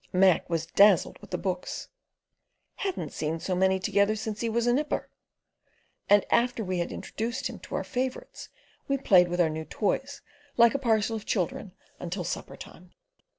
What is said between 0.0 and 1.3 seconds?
Mac was dazzled with